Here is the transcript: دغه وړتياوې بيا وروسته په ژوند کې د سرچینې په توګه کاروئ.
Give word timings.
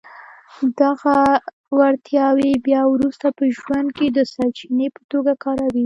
دغه 0.81 1.17
وړتياوې 1.77 2.51
بيا 2.65 2.81
وروسته 2.93 3.27
په 3.37 3.43
ژوند 3.57 3.87
کې 3.97 4.07
د 4.11 4.19
سرچینې 4.33 4.87
په 4.95 5.01
توګه 5.11 5.33
کاروئ. 5.43 5.79